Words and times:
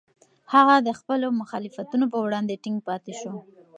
هغه 0.53 0.75
د 0.87 0.89
خپلو 0.99 1.27
مخالفتونو 1.41 2.05
په 2.13 2.17
وړاندې 2.25 2.61
ټینګ 2.63 2.77
پاتې 2.87 3.13
شو. 3.19 3.33